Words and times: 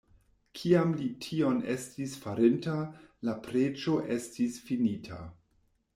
Kiam 0.59 0.93
li 1.01 1.09
tion 1.25 1.59
estis 1.73 2.17
farinta, 2.23 2.75
la 3.29 3.37
preĝo 3.49 3.97
estis 4.17 4.61
finita. 4.71 5.25